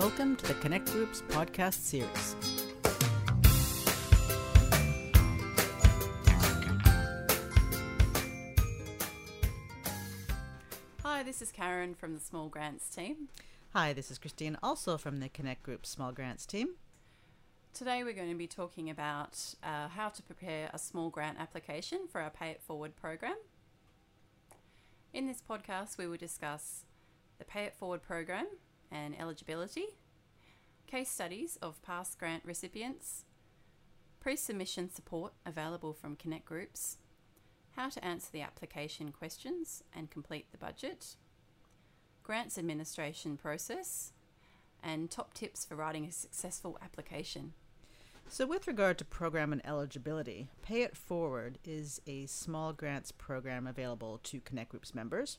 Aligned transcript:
Welcome 0.00 0.34
to 0.36 0.46
the 0.46 0.54
Connect 0.54 0.90
Group's 0.92 1.20
podcast 1.28 1.74
series. 1.74 2.34
Hi, 11.02 11.22
this 11.22 11.42
is 11.42 11.52
Karen 11.52 11.94
from 11.94 12.14
the 12.14 12.20
Small 12.20 12.48
Grants 12.48 12.88
team. 12.88 13.28
Hi, 13.74 13.92
this 13.92 14.10
is 14.10 14.16
Christine, 14.16 14.56
also 14.62 14.96
from 14.96 15.20
the 15.20 15.28
Connect 15.28 15.62
Group 15.62 15.84
Small 15.84 16.12
Grants 16.12 16.46
team. 16.46 16.76
Today 17.74 18.02
we're 18.02 18.14
going 18.14 18.30
to 18.30 18.34
be 18.34 18.46
talking 18.46 18.88
about 18.88 19.54
uh, 19.62 19.88
how 19.88 20.08
to 20.08 20.22
prepare 20.22 20.70
a 20.72 20.78
small 20.78 21.10
grant 21.10 21.38
application 21.38 22.08
for 22.10 22.22
our 22.22 22.30
Pay 22.30 22.52
It 22.52 22.62
Forward 22.62 22.96
program. 22.96 23.36
In 25.12 25.26
this 25.26 25.42
podcast, 25.46 25.98
we 25.98 26.06
will 26.06 26.16
discuss 26.16 26.86
the 27.38 27.44
Pay 27.44 27.64
It 27.64 27.74
Forward 27.74 28.00
program 28.00 28.46
and 28.90 29.18
eligibility, 29.18 29.96
case 30.86 31.10
studies 31.10 31.56
of 31.62 31.82
past 31.82 32.18
grant 32.18 32.44
recipients, 32.44 33.24
pre 34.20 34.36
submission 34.36 34.90
support 34.90 35.32
available 35.46 35.92
from 35.92 36.16
Connect 36.16 36.44
Groups, 36.44 36.98
how 37.76 37.88
to 37.88 38.04
answer 38.04 38.28
the 38.32 38.42
application 38.42 39.12
questions 39.12 39.82
and 39.94 40.10
complete 40.10 40.50
the 40.52 40.58
budget, 40.58 41.16
grants 42.22 42.58
administration 42.58 43.36
process, 43.36 44.12
and 44.82 45.10
top 45.10 45.34
tips 45.34 45.64
for 45.64 45.76
writing 45.76 46.04
a 46.04 46.12
successful 46.12 46.78
application. 46.82 47.52
So, 48.28 48.46
with 48.46 48.68
regard 48.68 48.96
to 48.98 49.04
program 49.04 49.52
and 49.52 49.64
eligibility, 49.66 50.46
Pay 50.62 50.82
It 50.82 50.96
Forward 50.96 51.58
is 51.64 52.00
a 52.06 52.26
small 52.26 52.72
grants 52.72 53.10
program 53.10 53.66
available 53.66 54.20
to 54.22 54.40
Connect 54.40 54.70
Group's 54.70 54.94
members. 54.94 55.38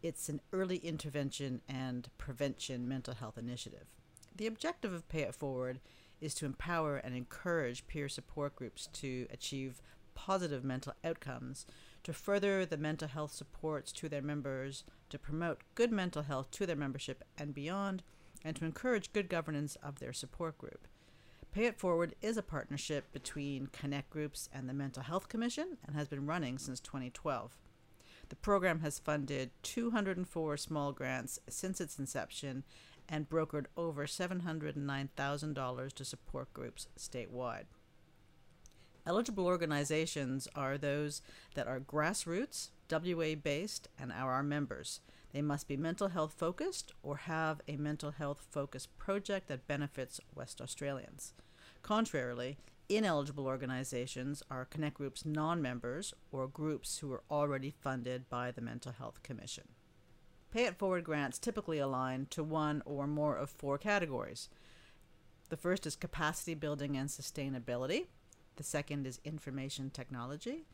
It's 0.00 0.28
an 0.28 0.40
early 0.52 0.76
intervention 0.76 1.60
and 1.68 2.08
prevention 2.18 2.88
mental 2.88 3.14
health 3.14 3.36
initiative. 3.36 3.86
The 4.34 4.46
objective 4.46 4.92
of 4.92 5.08
Pay 5.08 5.22
It 5.22 5.34
Forward 5.34 5.80
is 6.20 6.34
to 6.34 6.46
empower 6.46 6.96
and 6.96 7.16
encourage 7.16 7.86
peer 7.88 8.08
support 8.08 8.54
groups 8.54 8.86
to 8.92 9.26
achieve 9.32 9.82
positive 10.14 10.64
mental 10.64 10.94
outcomes, 11.04 11.66
to 12.04 12.12
further 12.12 12.64
the 12.64 12.76
mental 12.76 13.08
health 13.08 13.32
supports 13.32 13.90
to 13.92 14.08
their 14.08 14.22
members, 14.22 14.84
to 15.10 15.18
promote 15.18 15.62
good 15.74 15.90
mental 15.90 16.22
health 16.22 16.50
to 16.52 16.66
their 16.66 16.76
membership 16.76 17.24
and 17.36 17.52
beyond, 17.52 18.04
and 18.44 18.54
to 18.54 18.64
encourage 18.64 19.12
good 19.12 19.28
governance 19.28 19.76
of 19.82 19.98
their 19.98 20.12
support 20.12 20.56
group. 20.58 20.86
Pay 21.50 21.64
It 21.64 21.78
Forward 21.78 22.14
is 22.22 22.36
a 22.36 22.42
partnership 22.42 23.10
between 23.10 23.68
Connect 23.68 24.10
Groups 24.10 24.48
and 24.52 24.68
the 24.68 24.74
Mental 24.74 25.02
Health 25.02 25.28
Commission 25.28 25.78
and 25.84 25.96
has 25.96 26.06
been 26.06 26.26
running 26.26 26.58
since 26.58 26.78
2012. 26.78 27.56
The 28.28 28.36
program 28.36 28.80
has 28.80 28.98
funded 28.98 29.50
204 29.62 30.56
small 30.56 30.92
grants 30.92 31.38
since 31.48 31.80
its 31.80 31.98
inception 31.98 32.64
and 33.08 33.28
brokered 33.28 33.66
over 33.76 34.06
$709,000 34.06 35.92
to 35.92 36.04
support 36.04 36.52
groups 36.52 36.88
statewide. 36.98 37.64
Eligible 39.06 39.46
organizations 39.46 40.46
are 40.54 40.76
those 40.76 41.22
that 41.54 41.66
are 41.66 41.80
grassroots, 41.80 42.68
WA 42.90 43.34
based, 43.34 43.88
and 43.98 44.12
are 44.12 44.32
our 44.32 44.42
members. 44.42 45.00
They 45.32 45.40
must 45.40 45.66
be 45.66 45.78
mental 45.78 46.08
health 46.08 46.34
focused 46.36 46.92
or 47.02 47.16
have 47.16 47.62
a 47.66 47.76
mental 47.76 48.10
health 48.10 48.46
focused 48.50 48.96
project 48.98 49.48
that 49.48 49.66
benefits 49.66 50.20
West 50.34 50.60
Australians. 50.60 51.32
Contrarily, 51.82 52.58
ineligible 52.88 53.46
organizations 53.46 54.42
are 54.50 54.64
Connect 54.64 54.94
Group's 54.94 55.24
non 55.24 55.60
members 55.60 56.14
or 56.32 56.46
groups 56.46 56.98
who 56.98 57.12
are 57.12 57.22
already 57.30 57.70
funded 57.70 58.28
by 58.28 58.50
the 58.50 58.62
Mental 58.62 58.92
Health 58.92 59.22
Commission. 59.22 59.68
Pay 60.50 60.64
It 60.64 60.78
Forward 60.78 61.04
grants 61.04 61.38
typically 61.38 61.78
align 61.78 62.26
to 62.30 62.42
one 62.42 62.82
or 62.86 63.06
more 63.06 63.36
of 63.36 63.50
four 63.50 63.76
categories. 63.76 64.48
The 65.50 65.56
first 65.56 65.86
is 65.86 65.96
capacity 65.96 66.54
building 66.54 66.96
and 66.96 67.08
sustainability, 67.08 68.06
the 68.56 68.62
second 68.62 69.06
is 69.06 69.20
information 69.24 69.90
technology, 69.90 70.64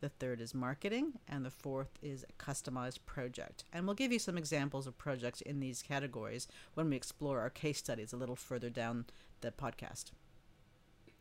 the 0.00 0.08
third 0.08 0.40
is 0.40 0.54
marketing, 0.54 1.14
and 1.26 1.44
the 1.44 1.50
fourth 1.50 1.98
is 2.02 2.24
a 2.24 2.42
customized 2.42 3.00
project. 3.06 3.64
And 3.72 3.86
we'll 3.86 3.94
give 3.94 4.12
you 4.12 4.18
some 4.18 4.38
examples 4.38 4.86
of 4.86 4.98
projects 4.98 5.40
in 5.40 5.60
these 5.60 5.82
categories 5.82 6.46
when 6.74 6.90
we 6.90 6.96
explore 6.96 7.40
our 7.40 7.50
case 7.50 7.78
studies 7.78 8.12
a 8.12 8.16
little 8.16 8.36
further 8.36 8.70
down 8.70 9.06
the 9.40 9.50
podcast. 9.50 10.12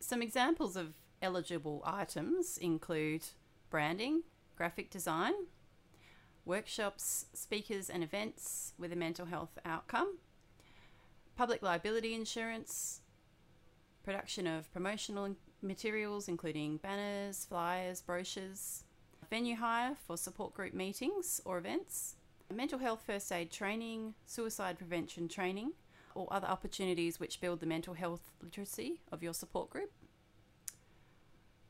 Some 0.07 0.21
examples 0.21 0.75
of 0.75 0.93
eligible 1.19 1.81
items 1.83 2.59
include 2.59 3.25
branding, 3.71 4.21
graphic 4.55 4.91
design, 4.91 5.33
workshops, 6.45 7.25
speakers, 7.33 7.89
and 7.89 8.03
events 8.03 8.73
with 8.77 8.93
a 8.93 8.95
mental 8.95 9.25
health 9.25 9.57
outcome, 9.66 10.19
public 11.35 11.63
liability 11.63 12.13
insurance, 12.13 13.01
production 14.03 14.45
of 14.45 14.71
promotional 14.71 15.35
materials 15.63 16.27
including 16.27 16.77
banners, 16.77 17.43
flyers, 17.45 17.99
brochures, 17.99 18.83
venue 19.31 19.55
hire 19.55 19.95
for 20.05 20.17
support 20.17 20.53
group 20.53 20.75
meetings 20.75 21.41
or 21.45 21.57
events, 21.57 22.16
mental 22.53 22.77
health 22.77 23.01
first 23.03 23.31
aid 23.31 23.49
training, 23.49 24.13
suicide 24.27 24.77
prevention 24.77 25.27
training, 25.27 25.72
or 26.15 26.27
other 26.31 26.47
opportunities 26.47 27.19
which 27.19 27.39
build 27.39 27.59
the 27.59 27.65
mental 27.65 27.93
health 27.93 28.31
literacy 28.41 29.01
of 29.11 29.21
your 29.21 29.33
support 29.33 29.69
group, 29.69 29.91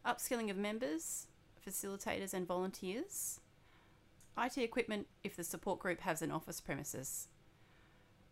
upskilling 0.06 0.50
of 0.50 0.58
members, 0.58 1.28
facilitators, 1.68 2.34
and 2.34 2.48
volunteers, 2.48 3.42
IT 4.38 4.58
equipment 4.58 5.08
if 5.24 5.36
the 5.36 5.44
support 5.44 5.80
group 5.80 6.02
has 6.02 6.22
an 6.22 6.32
office 6.32 6.62
premises, 6.62 7.28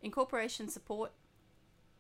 incorporation 0.02 0.70
support 0.70 1.12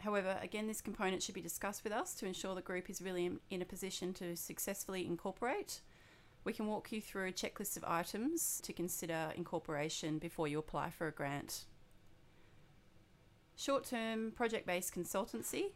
However, 0.03 0.37
again, 0.41 0.67
this 0.67 0.81
component 0.81 1.23
should 1.23 1.35
be 1.35 1.41
discussed 1.41 1.85
with 1.85 1.93
us 1.93 2.13
to 2.15 2.25
ensure 2.25 2.55
the 2.55 2.61
group 2.61 2.89
is 2.89 3.01
really 3.01 3.31
in 3.49 3.61
a 3.61 3.65
position 3.65 4.13
to 4.15 4.35
successfully 4.35 5.07
incorporate. 5.07 5.79
We 6.43 6.51
can 6.51 6.67
walk 6.67 6.91
you 6.91 6.99
through 6.99 7.27
a 7.27 7.31
checklist 7.31 7.77
of 7.77 7.85
items 7.85 8.59
to 8.63 8.73
consider 8.73 9.31
incorporation 9.35 10.19
before 10.19 10.49
you 10.49 10.59
apply 10.59 10.89
for 10.89 11.07
a 11.07 11.11
grant. 11.11 11.63
Short 13.55 13.85
term 13.85 14.31
project 14.31 14.65
based 14.65 14.93
consultancy. 14.93 15.71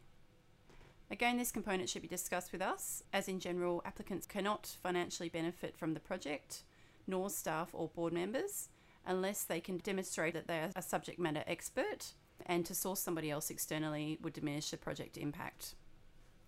Again, 1.10 1.38
this 1.38 1.52
component 1.52 1.90
should 1.90 2.02
be 2.02 2.08
discussed 2.08 2.52
with 2.52 2.62
us, 2.62 3.02
as 3.14 3.30
in 3.30 3.40
general, 3.40 3.82
applicants 3.86 4.26
cannot 4.26 4.76
financially 4.84 5.30
benefit 5.30 5.78
from 5.78 5.94
the 5.94 6.02
project, 6.02 6.64
nor 7.06 7.30
staff 7.30 7.70
or 7.72 7.88
board 7.88 8.12
members, 8.12 8.68
unless 9.06 9.44
they 9.44 9.62
can 9.62 9.78
demonstrate 9.78 10.34
that 10.34 10.48
they 10.48 10.60
are 10.60 10.72
a 10.76 10.82
subject 10.82 11.18
matter 11.18 11.44
expert 11.48 12.14
and 12.46 12.66
to 12.66 12.76
source 12.76 13.00
somebody 13.00 13.32
else 13.32 13.50
externally 13.50 14.18
would 14.22 14.34
diminish 14.34 14.70
the 14.70 14.78
project 14.78 15.18
impact. 15.18 15.76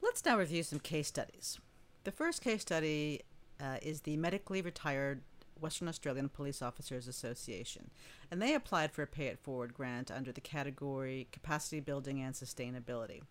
Let's 0.01 0.23
now 0.25 0.38
review 0.38 0.63
some 0.63 0.79
case 0.79 1.07
studies. 1.07 1.59
The 2.03 2.11
first 2.11 2.41
case 2.41 2.61
study 2.61 3.22
uh, 3.61 3.78
is 3.81 4.01
the 4.01 4.17
medically 4.17 4.61
retired 4.61 5.22
Western 5.62 5.88
Australian 5.88 6.30
Police 6.30 6.62
Officers 6.62 7.08
Association, 7.08 7.90
and 8.31 8.42
they 8.42 8.53
applied 8.53 8.92
for 8.92 9.03
a 9.03 9.08
Pay 9.08 9.28
It 9.28 9.40
Forward 9.40 9.74
grant 9.74 10.12
under 10.12 10.31
the 10.31 10.42
category 10.42 11.28
Capacity 11.31 11.80
Building 11.80 12.22
and 12.22 12.34
Sustainability. 12.34 13.22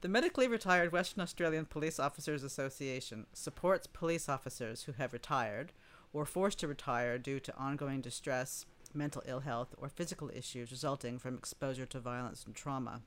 The 0.00 0.08
medically 0.08 0.48
retired 0.48 0.92
Western 0.92 1.22
Australian 1.22 1.64
Police 1.64 1.98
Officers 1.98 2.42
Association 2.42 3.26
supports 3.32 3.86
police 3.86 4.28
officers 4.28 4.82
who 4.82 4.92
have 4.92 5.12
retired 5.12 5.72
or 6.12 6.26
forced 6.26 6.60
to 6.60 6.68
retire 6.68 7.18
due 7.18 7.40
to 7.40 7.56
ongoing 7.56 8.00
distress, 8.00 8.66
mental 8.92 9.22
ill 9.26 9.40
health, 9.40 9.74
or 9.78 9.88
physical 9.88 10.30
issues 10.34 10.70
resulting 10.70 11.18
from 11.18 11.36
exposure 11.36 11.86
to 11.86 12.00
violence 12.00 12.44
and 12.44 12.54
trauma. 12.54 13.00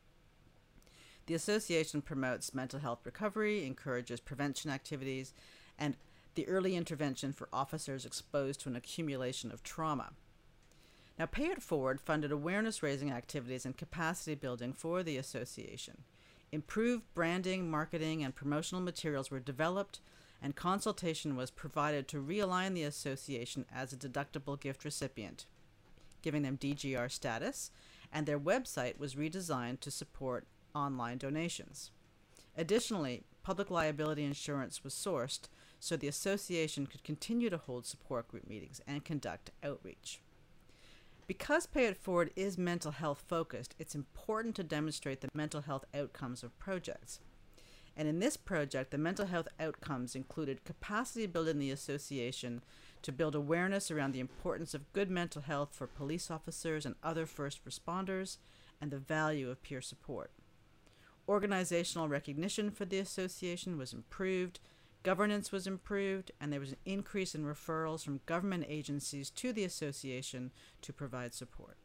The 1.28 1.34
association 1.34 2.02
promotes 2.02 2.54
mental 2.54 2.80
health 2.80 3.02
recovery, 3.06 3.66
encourages 3.66 4.20
prevention 4.20 4.72
activities, 4.72 5.34
and 5.78 5.96
the 6.38 6.48
early 6.48 6.78
intervention 6.78 7.34
for 7.34 7.50
officers 7.52 8.06
exposed 8.06 8.62
to 8.62 8.70
an 8.70 8.78
accumulation 8.78 9.52
of 9.52 9.64
trauma. 9.64 10.14
Now, 11.20 11.26
Pay 11.26 11.48
It 11.48 11.62
Forward 11.62 12.00
funded 12.00 12.32
awareness 12.32 12.82
raising 12.82 13.12
activities 13.12 13.66
and 13.66 13.76
capacity 13.76 14.36
building 14.36 14.72
for 14.72 15.04
the 15.04 15.18
association. 15.18 16.04
Improved 16.54 17.04
branding, 17.14 17.70
marketing, 17.70 18.24
and 18.24 18.34
promotional 18.34 18.82
materials 18.82 19.30
were 19.30 19.42
developed, 19.42 20.00
and 20.42 20.56
consultation 20.56 21.36
was 21.36 21.52
provided 21.52 22.08
to 22.08 22.24
realign 22.24 22.74
the 22.74 22.84
association 22.84 23.66
as 23.74 23.92
a 23.92 23.98
deductible 23.98 24.58
gift 24.58 24.86
recipient 24.86 25.48
giving 26.22 26.42
them 26.42 26.58
DGR 26.58 27.10
status, 27.10 27.72
and 28.12 28.26
their 28.26 28.40
website 28.40 28.98
was 28.98 29.16
redesigned 29.16 29.80
to 29.80 29.92
support 29.92 30.46
online 30.76 31.18
donations. 31.18 31.92
Additionally, 32.58 33.24
public 33.44 33.70
liability 33.70 34.26
insurance 34.26 34.84
was 34.84 34.94
sourced 34.94 35.48
so 35.80 35.96
the 35.96 36.08
association 36.08 36.88
could 36.88 37.04
continue 37.04 37.50
to 37.50 37.58
hold 37.58 37.86
support 37.86 38.28
group 38.28 38.48
meetings 38.48 38.82
and 38.88 39.06
conduct 39.06 39.52
outreach. 39.64 40.22
Because 41.28 41.66
Pay 41.66 41.86
It 41.86 41.98
Forward 41.98 42.32
is 42.36 42.58
mental 42.58 42.92
health 42.92 43.24
focused, 43.28 43.76
it's 43.78 43.96
important 43.96 44.56
to 44.56 44.64
demonstrate 44.64 45.22
the 45.22 45.30
mental 45.34 45.62
health 45.62 45.84
outcomes 45.94 46.42
of 46.42 46.58
projects. 46.58 47.20
And 47.98 48.08
in 48.08 48.20
this 48.20 48.38
project, 48.38 48.92
the 48.92 48.98
mental 48.98 49.26
health 49.26 49.48
outcomes 49.60 50.16
included 50.16 50.64
capacity 50.64 51.26
building 51.26 51.60
the 51.60 51.72
association 51.72 52.62
to 53.02 53.12
build 53.12 53.36
awareness 53.36 53.92
around 53.92 54.14
the 54.14 54.20
importance 54.20 54.74
of 54.74 54.94
good 54.94 55.10
mental 55.10 55.42
health 55.42 55.70
for 55.74 55.88
police 55.88 56.32
officers 56.32 56.86
and 56.86 56.96
other 57.04 57.26
first 57.26 57.66
responders, 57.66 58.38
and 58.80 58.92
the 58.92 58.98
value 58.98 59.50
of 59.50 59.64
peer 59.64 59.82
support. 59.82 60.32
Organizational 61.28 62.08
recognition 62.08 62.72
for 62.72 62.86
the 62.86 63.00
association 63.00 63.78
was 63.78 63.94
improved, 63.94 64.60
governance 65.04 65.52
was 65.52 65.68
improved, 65.68 66.32
and 66.40 66.52
there 66.52 66.60
was 66.60 66.72
an 66.72 66.78
increase 66.86 67.34
in 67.34 67.46
referrals 67.46 68.04
from 68.04 68.22
government 68.26 68.66
agencies 68.68 69.30
to 69.32 69.54
the 69.54 69.64
association 69.64 70.52
to 70.82 70.94
provide 70.94 71.34
support. 71.34 71.78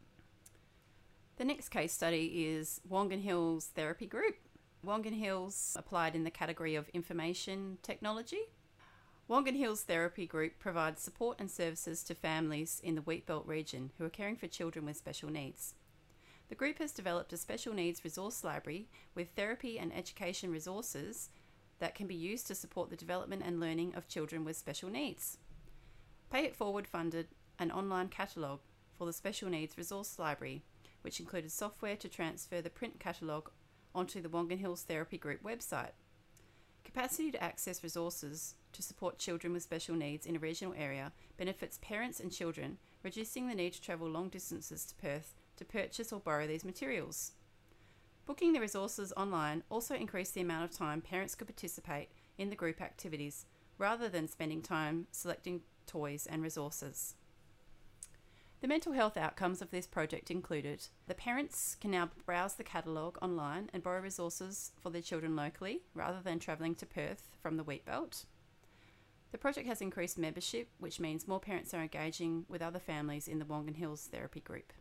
The 1.37 1.45
next 1.45 1.71
case 1.71 1.93
study 1.93 2.45
is 2.47 2.81
Wongan 2.89 3.23
Hills 3.23 3.71
Therapy 3.75 4.07
Group. 4.07 4.37
Wongan 4.85 5.15
Hills 5.15 5.77
applied 5.79 6.15
in 6.15 6.25
the 6.25 6.31
category 6.31 6.75
of 6.75 6.89
information 6.91 7.79
technology. 7.83 8.43
Wongan 9.29 9.57
Hills 9.57 9.83
Therapy 9.83 10.27
Group 10.27 10.59
provides 10.59 11.01
support 11.01 11.39
and 11.41 11.51
services 11.51 12.03
to 12.05 12.15
families 12.15 12.81
in 12.85 12.97
the 12.97 13.01
Wheatbelt 13.01 13.47
region 13.47 13.93
who 13.97 14.05
are 14.05 14.11
caring 14.11 14.37
for 14.37 14.49
children 14.49 14.85
with 14.85 14.97
special 14.97 15.31
needs. 15.31 15.75
The 16.49 16.55
group 16.55 16.81
has 16.81 16.93
developed 16.93 17.33
a 17.33 17.39
special 17.39 17.73
needs 17.73 18.05
resource 18.05 18.45
library 18.45 18.89
with 19.15 19.31
therapy 19.31 19.79
and 19.79 19.91
education 19.95 20.51
resources 20.51 21.31
that 21.83 21.97
can 21.97 22.07
be 22.07 22.15
used 22.15 22.47
to 22.47 22.55
support 22.55 22.91
the 22.91 22.97
development 22.97 23.43
and 23.45 23.59
learning 23.59 23.93
of 23.97 24.07
children 24.07 24.45
with 24.45 24.57
special 24.57 24.89
needs. 24.89 25.39
Pay 26.31 26.45
It 26.45 26.55
Forward 26.55 26.87
funded 26.87 27.27
an 27.59 27.73
online 27.73 28.07
catalogue 28.07 28.61
for 28.97 29.05
the 29.05 29.13
Special 29.13 29.51
Needs 29.51 29.77
Resource 29.77 30.17
Library, 30.17 30.63
which 31.01 31.19
included 31.19 31.51
software 31.51 31.97
to 31.97 32.09
transfer 32.09 32.61
the 32.61 32.71
print 32.71 33.01
catalogue 33.01 33.51
onto 33.97 34.23
the 34.23 34.29
Wongan 34.29 34.59
Hills 34.59 34.85
Therapy 34.85 35.19
Group 35.19 35.43
website. 35.43 35.91
Capacity 36.85 37.33
to 37.33 37.43
access 37.43 37.83
resources 37.83 38.55
to 38.73 38.81
support 38.81 39.19
children 39.19 39.53
with 39.53 39.65
special 39.65 39.97
needs 39.97 40.25
in 40.25 40.37
a 40.37 40.39
regional 40.39 40.75
area 40.79 41.11
benefits 41.37 41.81
parents 41.83 42.21
and 42.21 42.31
children, 42.31 42.79
reducing 43.03 43.49
the 43.49 43.57
need 43.57 43.73
to 43.73 43.83
travel 43.83 44.09
long 44.09 44.29
distances 44.29 44.85
to 44.85 44.95
Perth 44.95 45.35
to 45.57 45.65
purchase 45.65 46.13
or 46.13 46.21
borrow 46.21 46.47
these 46.47 46.65
materials. 46.65 47.33
Booking 48.25 48.53
the 48.53 48.61
resources 48.61 49.13
online 49.17 49.65
also 49.69 49.95
increased 49.95 50.35
the 50.35 50.41
amount 50.41 50.65
of 50.65 50.71
time 50.71 51.01
parents 51.01 51.35
could 51.35 51.49
participate 51.49 52.11
in 52.39 52.51
the 52.51 52.57
group 52.57 52.81
activities 52.81 53.47
rather 53.79 54.09
than 54.09 54.29
spending 54.29 54.63
time 54.63 55.07
selecting 55.11 55.63
toys 55.87 56.27
and 56.31 56.43
resources. 56.43 57.15
The 58.61 58.69
mental 58.69 58.93
health 58.93 59.17
outcomes 59.17 59.61
of 59.61 59.73
this 59.73 59.89
project 59.89 60.31
included 60.31 60.87
the 61.09 61.15
parents 61.15 61.77
can 61.81 61.91
now 61.91 62.11
browse 62.25 62.55
the 62.55 62.63
catalogue 62.63 63.19
online 63.21 63.69
and 63.73 63.83
borrow 63.83 64.01
resources 64.01 64.71
for 64.81 64.91
their 64.91 65.03
children 65.03 65.35
locally 65.35 65.81
rather 65.95 66.21
than 66.23 66.39
travelling 66.39 66.77
to 66.77 66.87
Perth 66.87 67.29
from 67.43 67.57
the 67.57 67.65
Wheatbelt. 67.65 68.25
The 69.33 69.39
project 69.39 69.67
has 69.67 69.81
increased 69.81 70.17
membership, 70.17 70.69
which 70.79 71.01
means 71.01 71.27
more 71.27 71.41
parents 71.41 71.75
are 71.75 71.83
engaging 71.83 72.45
with 72.49 72.63
other 72.63 72.79
families 72.79 73.27
in 73.27 73.41
the 73.41 73.45
Wongan 73.45 73.75
Hills 73.75 74.09
Therapy 74.13 74.41
Group. 74.41 74.73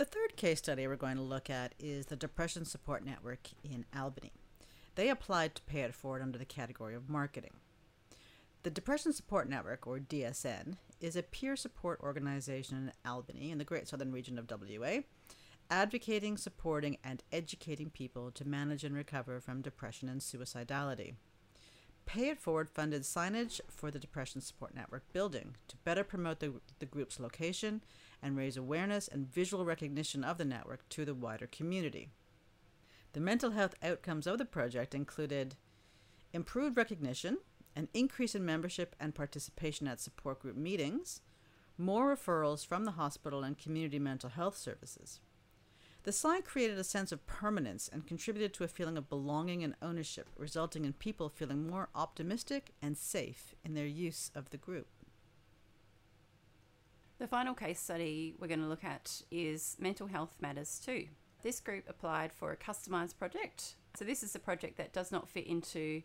The 0.00 0.06
third 0.06 0.34
case 0.34 0.56
study 0.56 0.86
we're 0.86 0.96
going 0.96 1.18
to 1.18 1.22
look 1.22 1.50
at 1.50 1.74
is 1.78 2.06
the 2.06 2.16
Depression 2.16 2.64
Support 2.64 3.04
Network 3.04 3.50
in 3.62 3.84
Albany. 3.94 4.32
They 4.94 5.10
applied 5.10 5.54
to 5.54 5.62
pay 5.64 5.80
it 5.80 5.94
forward 5.94 6.22
under 6.22 6.38
the 6.38 6.46
category 6.46 6.94
of 6.94 7.10
marketing. 7.10 7.50
The 8.62 8.70
Depression 8.70 9.12
Support 9.12 9.50
Network, 9.50 9.86
or 9.86 9.98
DSN, 9.98 10.78
is 11.02 11.16
a 11.16 11.22
peer 11.22 11.54
support 11.54 12.00
organization 12.00 12.78
in 12.78 12.92
Albany 13.04 13.50
in 13.50 13.58
the 13.58 13.64
Great 13.64 13.88
Southern 13.88 14.10
region 14.10 14.38
of 14.38 14.50
WA, 14.50 15.00
advocating, 15.70 16.38
supporting, 16.38 16.96
and 17.04 17.22
educating 17.30 17.90
people 17.90 18.30
to 18.30 18.48
manage 18.48 18.84
and 18.84 18.94
recover 18.94 19.38
from 19.38 19.60
depression 19.60 20.08
and 20.08 20.22
suicidality. 20.22 21.12
Pay 22.06 22.30
It 22.30 22.40
Forward 22.40 22.70
funded 22.70 23.02
signage 23.02 23.60
for 23.68 23.90
the 23.90 23.98
Depression 23.98 24.40
Support 24.40 24.74
Network 24.74 25.12
building 25.12 25.56
to 25.68 25.76
better 25.84 26.04
promote 26.04 26.40
the, 26.40 26.54
the 26.78 26.86
group's 26.86 27.20
location 27.20 27.82
and 28.22 28.36
raise 28.36 28.56
awareness 28.56 29.08
and 29.08 29.26
visual 29.26 29.64
recognition 29.64 30.24
of 30.24 30.38
the 30.38 30.44
network 30.44 30.88
to 30.90 31.04
the 31.04 31.14
wider 31.14 31.46
community. 31.46 32.10
The 33.12 33.20
mental 33.20 33.50
health 33.50 33.74
outcomes 33.82 34.26
of 34.26 34.38
the 34.38 34.44
project 34.44 34.94
included 34.94 35.56
improved 36.32 36.76
recognition, 36.76 37.38
an 37.74 37.88
increase 37.92 38.34
in 38.34 38.44
membership 38.44 38.94
and 39.00 39.14
participation 39.14 39.88
at 39.88 40.00
support 40.00 40.40
group 40.40 40.56
meetings, 40.56 41.20
more 41.76 42.14
referrals 42.14 42.64
from 42.66 42.84
the 42.84 42.92
hospital 42.92 43.42
and 43.42 43.58
community 43.58 43.98
mental 43.98 44.30
health 44.30 44.56
services. 44.56 45.20
The 46.02 46.12
sign 46.12 46.42
created 46.42 46.78
a 46.78 46.84
sense 46.84 47.12
of 47.12 47.26
permanence 47.26 47.88
and 47.92 48.06
contributed 48.06 48.54
to 48.54 48.64
a 48.64 48.68
feeling 48.68 48.96
of 48.96 49.10
belonging 49.10 49.62
and 49.62 49.74
ownership, 49.82 50.30
resulting 50.36 50.84
in 50.84 50.94
people 50.94 51.28
feeling 51.28 51.66
more 51.66 51.88
optimistic 51.94 52.72
and 52.80 52.96
safe 52.96 53.54
in 53.64 53.74
their 53.74 53.86
use 53.86 54.30
of 54.34 54.50
the 54.50 54.56
group. 54.56 54.86
The 57.20 57.28
final 57.28 57.52
case 57.52 57.78
study 57.78 58.34
we're 58.38 58.46
going 58.46 58.62
to 58.62 58.66
look 58.66 58.82
at 58.82 59.20
is 59.30 59.76
Mental 59.78 60.06
Health 60.06 60.36
Matters 60.40 60.80
Too. 60.82 61.08
This 61.42 61.60
group 61.60 61.84
applied 61.86 62.32
for 62.32 62.50
a 62.50 62.56
customised 62.56 63.18
project. 63.18 63.74
So, 63.94 64.06
this 64.06 64.22
is 64.22 64.34
a 64.34 64.38
project 64.38 64.78
that 64.78 64.94
does 64.94 65.12
not 65.12 65.28
fit 65.28 65.46
into 65.46 66.00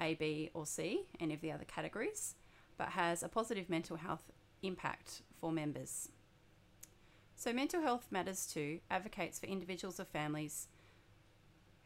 A, 0.00 0.14
B, 0.14 0.50
or 0.54 0.66
C, 0.66 1.04
any 1.20 1.32
of 1.32 1.42
the 1.42 1.52
other 1.52 1.64
categories, 1.64 2.34
but 2.76 2.88
has 2.88 3.22
a 3.22 3.28
positive 3.28 3.70
mental 3.70 3.98
health 3.98 4.32
impact 4.60 5.22
for 5.40 5.52
members. 5.52 6.08
So, 7.36 7.52
Mental 7.52 7.80
Health 7.80 8.08
Matters 8.10 8.44
Too 8.44 8.80
advocates 8.90 9.38
for 9.38 9.46
individuals 9.46 10.00
or 10.00 10.06
families 10.06 10.66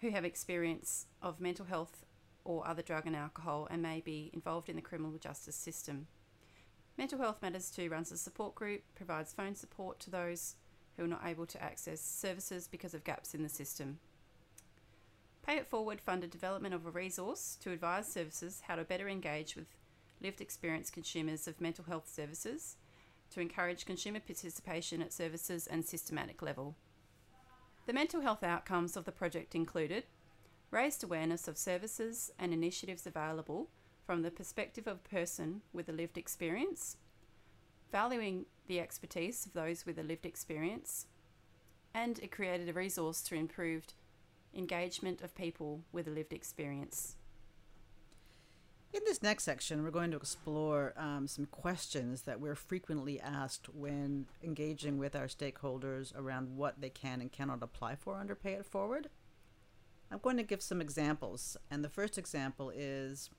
who 0.00 0.12
have 0.12 0.24
experience 0.24 1.08
of 1.20 1.42
mental 1.42 1.66
health 1.66 2.06
or 2.42 2.66
other 2.66 2.80
drug 2.80 3.06
and 3.06 3.16
alcohol 3.16 3.68
and 3.70 3.82
may 3.82 4.00
be 4.00 4.30
involved 4.32 4.70
in 4.70 4.76
the 4.76 4.82
criminal 4.82 5.18
justice 5.18 5.56
system. 5.56 6.06
Mental 6.98 7.18
Health 7.18 7.40
Matters 7.40 7.70
2 7.70 7.88
runs 7.88 8.12
a 8.12 8.18
support 8.18 8.54
group, 8.54 8.82
provides 8.94 9.32
phone 9.32 9.54
support 9.54 9.98
to 10.00 10.10
those 10.10 10.56
who 10.96 11.04
are 11.04 11.08
not 11.08 11.22
able 11.24 11.46
to 11.46 11.62
access 11.62 12.00
services 12.00 12.68
because 12.68 12.92
of 12.92 13.04
gaps 13.04 13.34
in 13.34 13.42
the 13.42 13.48
system. 13.48 13.98
Pay 15.44 15.56
It 15.56 15.66
Forward 15.66 16.00
funded 16.00 16.30
development 16.30 16.74
of 16.74 16.86
a 16.86 16.90
resource 16.90 17.56
to 17.62 17.72
advise 17.72 18.06
services 18.06 18.62
how 18.68 18.76
to 18.76 18.84
better 18.84 19.08
engage 19.08 19.56
with 19.56 19.66
lived 20.20 20.40
experience 20.40 20.90
consumers 20.90 21.48
of 21.48 21.60
mental 21.60 21.84
health 21.84 22.08
services 22.08 22.76
to 23.30 23.40
encourage 23.40 23.86
consumer 23.86 24.20
participation 24.20 25.02
at 25.02 25.12
services 25.12 25.66
and 25.66 25.84
systematic 25.84 26.42
level. 26.42 26.76
The 27.86 27.92
mental 27.92 28.20
health 28.20 28.44
outcomes 28.44 28.96
of 28.96 29.04
the 29.04 29.12
project 29.12 29.54
included 29.54 30.04
raised 30.70 31.02
awareness 31.02 31.48
of 31.48 31.58
services 31.58 32.30
and 32.38 32.52
initiatives 32.52 33.06
available 33.06 33.68
from 34.04 34.22
the 34.22 34.30
perspective 34.30 34.86
of 34.86 34.98
a 35.04 35.08
person 35.08 35.62
with 35.72 35.88
a 35.88 35.92
lived 35.92 36.18
experience, 36.18 36.96
valuing 37.90 38.46
the 38.66 38.80
expertise 38.80 39.46
of 39.46 39.52
those 39.52 39.86
with 39.86 39.98
a 39.98 40.02
lived 40.02 40.26
experience, 40.26 41.06
and 41.94 42.18
it 42.18 42.30
created 42.32 42.68
a 42.68 42.72
resource 42.72 43.22
to 43.22 43.34
improve 43.34 43.86
engagement 44.54 45.22
of 45.22 45.34
people 45.34 45.82
with 45.92 46.06
a 46.06 46.10
lived 46.10 46.32
experience. 46.32 47.16
In 48.92 49.00
this 49.06 49.22
next 49.22 49.44
section, 49.44 49.82
we're 49.82 49.90
going 49.90 50.10
to 50.10 50.18
explore 50.18 50.92
um, 50.98 51.26
some 51.26 51.46
questions 51.46 52.22
that 52.22 52.40
we're 52.40 52.54
frequently 52.54 53.18
asked 53.18 53.70
when 53.74 54.26
engaging 54.42 54.98
with 54.98 55.16
our 55.16 55.28
stakeholders 55.28 56.14
around 56.14 56.56
what 56.56 56.82
they 56.82 56.90
can 56.90 57.22
and 57.22 57.32
cannot 57.32 57.62
apply 57.62 57.94
for 57.94 58.16
under 58.16 58.34
Pay 58.34 58.52
It 58.52 58.66
Forward. 58.66 59.08
I'm 60.10 60.18
going 60.18 60.36
to 60.36 60.42
give 60.42 60.60
some 60.60 60.82
examples, 60.82 61.56
and 61.70 61.82
the 61.82 61.88
first 61.88 62.18
example 62.18 62.70
is 62.74 63.30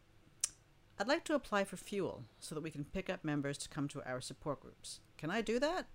I'd 1.00 1.08
like 1.08 1.24
to 1.26 1.36
apply 1.36 1.64
for 1.64 1.76
fuel 1.76 2.24
so 2.40 2.54
that 2.54 2.62
we 2.62 2.70
can 2.70 2.84
pick 2.84 3.10
up 3.10 3.24
members 3.24 3.58
to 3.60 3.70
come 3.70 3.88
to 3.90 4.04
our 4.08 4.22
support 4.22 4.60
groups. 4.60 5.00
Can 5.18 5.32
I 5.32 5.42
do 5.42 5.60
that? 5.60 5.88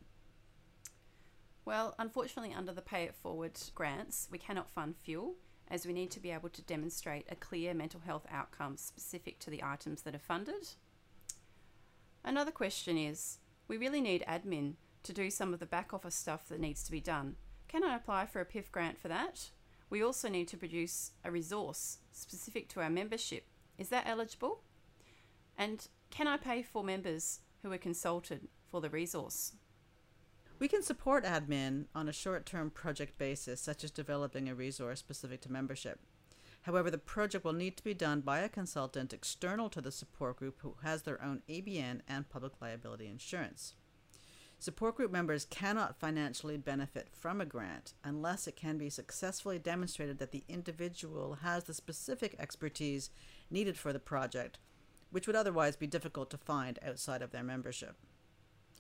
Well, 1.64 1.94
unfortunately, 1.98 2.52
under 2.52 2.72
the 2.72 2.82
Pay 2.82 3.04
It 3.04 3.14
Forward 3.14 3.60
grants, 3.74 4.28
we 4.30 4.38
cannot 4.38 4.70
fund 4.70 4.96
fuel 4.96 5.34
as 5.68 5.86
we 5.86 5.92
need 5.92 6.10
to 6.10 6.20
be 6.20 6.30
able 6.30 6.48
to 6.48 6.62
demonstrate 6.62 7.26
a 7.30 7.36
clear 7.36 7.74
mental 7.74 8.00
health 8.00 8.26
outcome 8.30 8.76
specific 8.76 9.38
to 9.40 9.50
the 9.50 9.62
items 9.62 10.02
that 10.02 10.14
are 10.14 10.18
funded. 10.18 10.70
Another 12.24 12.50
question 12.50 12.98
is 12.98 13.38
we 13.68 13.76
really 13.76 14.00
need 14.00 14.24
admin 14.26 14.74
to 15.04 15.12
do 15.12 15.30
some 15.30 15.52
of 15.52 15.60
the 15.60 15.66
back 15.66 15.94
office 15.94 16.14
stuff 16.14 16.48
that 16.48 16.60
needs 16.60 16.82
to 16.82 16.90
be 16.90 17.00
done. 17.00 17.36
Can 17.68 17.84
I 17.84 17.94
apply 17.94 18.26
for 18.26 18.40
a 18.40 18.46
PIF 18.46 18.72
grant 18.72 18.98
for 18.98 19.08
that? 19.08 19.50
We 19.90 20.02
also 20.02 20.28
need 20.28 20.48
to 20.48 20.56
produce 20.56 21.12
a 21.24 21.30
resource 21.30 21.98
specific 22.12 22.68
to 22.70 22.80
our 22.80 22.90
membership. 22.90 23.44
Is 23.76 23.90
that 23.90 24.06
eligible? 24.06 24.62
And 25.58 25.86
can 26.10 26.28
I 26.28 26.36
pay 26.36 26.62
for 26.62 26.84
members 26.84 27.40
who 27.62 27.72
are 27.72 27.78
consulted 27.78 28.46
for 28.70 28.80
the 28.80 28.88
resource? 28.88 29.52
We 30.60 30.68
can 30.68 30.82
support 30.82 31.24
admin 31.24 31.86
on 31.94 32.08
a 32.08 32.12
short 32.12 32.46
term 32.46 32.70
project 32.70 33.18
basis, 33.18 33.60
such 33.60 33.82
as 33.82 33.90
developing 33.90 34.48
a 34.48 34.54
resource 34.54 35.00
specific 35.00 35.40
to 35.42 35.52
membership. 35.52 36.00
However, 36.62 36.90
the 36.90 36.98
project 36.98 37.44
will 37.44 37.52
need 37.52 37.76
to 37.76 37.84
be 37.84 37.94
done 37.94 38.20
by 38.20 38.40
a 38.40 38.48
consultant 38.48 39.12
external 39.12 39.68
to 39.70 39.80
the 39.80 39.92
support 39.92 40.36
group 40.36 40.58
who 40.60 40.76
has 40.82 41.02
their 41.02 41.22
own 41.22 41.42
ABN 41.48 42.00
and 42.08 42.28
public 42.28 42.60
liability 42.60 43.06
insurance. 43.06 43.74
Support 44.60 44.96
group 44.96 45.12
members 45.12 45.44
cannot 45.44 46.00
financially 46.00 46.56
benefit 46.56 47.08
from 47.12 47.40
a 47.40 47.46
grant 47.46 47.94
unless 48.02 48.48
it 48.48 48.56
can 48.56 48.76
be 48.76 48.90
successfully 48.90 49.60
demonstrated 49.60 50.18
that 50.18 50.32
the 50.32 50.42
individual 50.48 51.38
has 51.42 51.64
the 51.64 51.74
specific 51.74 52.34
expertise 52.40 53.10
needed 53.52 53.78
for 53.78 53.92
the 53.92 54.00
project, 54.00 54.58
which 55.10 55.26
would 55.26 55.36
otherwise 55.36 55.76
be 55.76 55.86
difficult 55.86 56.30
to 56.30 56.38
find 56.38 56.78
outside 56.82 57.22
of 57.22 57.30
their 57.30 57.42
membership. 57.42 57.96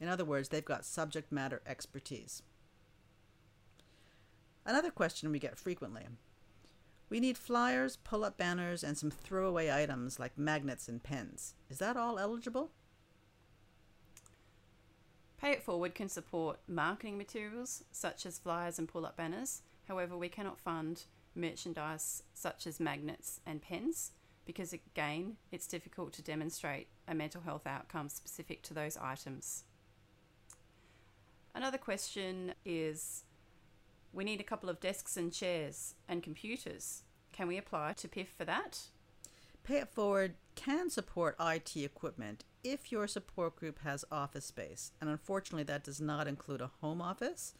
In 0.00 0.08
other 0.08 0.24
words, 0.24 0.48
they've 0.48 0.64
got 0.64 0.84
subject 0.84 1.32
matter 1.32 1.62
expertise. 1.66 2.42
Another 4.64 4.90
question 4.90 5.30
we 5.30 5.38
get 5.38 5.58
frequently. 5.58 6.06
We 7.10 7.20
need 7.20 7.38
flyers, 7.38 7.96
pull 7.96 8.24
up 8.24 8.36
banners, 8.36 8.84
and 8.84 8.98
some 8.98 9.10
throwaway 9.10 9.70
items 9.72 10.20
like 10.20 10.36
magnets 10.36 10.88
and 10.88 11.02
pens. 11.02 11.54
Is 11.70 11.78
that 11.78 11.96
all 11.96 12.18
eligible? 12.18 12.70
Pay 15.40 15.52
It 15.52 15.62
Forward 15.62 15.94
can 15.94 16.08
support 16.08 16.58
marketing 16.68 17.16
materials 17.16 17.84
such 17.90 18.26
as 18.26 18.38
flyers 18.38 18.78
and 18.78 18.88
pull 18.88 19.06
up 19.06 19.16
banners. 19.16 19.62
However, 19.86 20.18
we 20.18 20.28
cannot 20.28 20.60
fund 20.60 21.04
merchandise 21.34 22.24
such 22.34 22.66
as 22.66 22.80
magnets 22.80 23.40
and 23.46 23.62
pens 23.62 24.12
because, 24.48 24.72
again, 24.72 25.36
it's 25.52 25.66
difficult 25.66 26.14
to 26.14 26.22
demonstrate 26.22 26.88
a 27.06 27.14
mental 27.14 27.42
health 27.42 27.66
outcome 27.66 28.08
specific 28.08 28.62
to 28.62 28.72
those 28.72 28.96
items. 28.96 29.64
Another 31.54 31.76
question 31.76 32.54
is 32.64 33.24
we 34.10 34.24
need 34.24 34.40
a 34.40 34.44
couple 34.44 34.70
of 34.70 34.80
desks 34.80 35.18
and 35.18 35.30
chairs 35.30 35.96
and 36.08 36.22
computers. 36.22 37.02
Can 37.30 37.46
we 37.46 37.58
apply 37.58 37.92
to 37.98 38.08
PIF 38.08 38.28
for 38.38 38.46
that? 38.46 38.84
Pay 39.64 39.80
It 39.80 39.88
Forward 39.90 40.36
can 40.54 40.88
support 40.88 41.36
IT 41.38 41.76
equipment 41.76 42.44
if 42.64 42.90
your 42.90 43.06
support 43.06 43.54
group 43.54 43.80
has 43.80 44.02
office 44.10 44.46
space, 44.46 44.92
and 44.98 45.10
unfortunately, 45.10 45.64
that 45.64 45.84
does 45.84 46.00
not 46.00 46.26
include 46.26 46.62
a 46.62 46.70
home 46.80 47.02
office. 47.02 47.52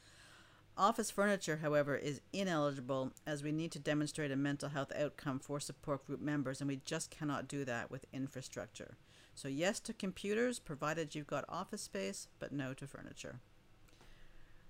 Office 0.78 1.11
furniture, 1.11 1.56
however, 1.56 1.97
is 1.97 2.20
ineligible 2.32 3.11
as 3.26 3.42
we 3.42 3.50
need 3.50 3.73
to 3.73 3.80
demonstrate 3.80 4.30
a 4.30 4.37
mental 4.37 4.68
health 4.68 4.92
outcome 4.97 5.40
for 5.40 5.58
support 5.58 6.06
group 6.06 6.20
members, 6.20 6.61
and 6.61 6.68
we 6.68 6.80
just 6.85 7.11
cannot 7.11 7.49
do 7.49 7.64
that 7.64 7.90
with 7.90 8.06
infrastructure. 8.12 8.97
So, 9.35 9.49
yes 9.49 9.80
to 9.80 9.92
computers, 9.92 10.61
provided 10.61 11.16
you've 11.16 11.26
got 11.26 11.44
office 11.49 11.82
space, 11.82 12.28
but 12.38 12.52
no 12.52 12.75
to 12.75 12.87
furniture. 12.87 13.40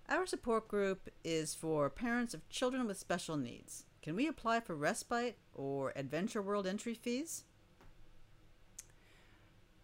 Our 0.09 0.25
support 0.25 0.67
group 0.67 1.11
is 1.23 1.55
for 1.55 1.91
parents 1.91 2.33
of 2.33 2.49
children 2.49 2.87
with 2.87 2.99
special 2.99 3.37
needs. 3.37 3.85
Can 4.01 4.17
we 4.17 4.27
apply 4.27 4.61
for 4.61 4.75
respite 4.75 5.37
or 5.53 5.93
Adventure 5.95 6.41
World 6.41 6.67
entry 6.67 6.95
fees? 6.95 7.45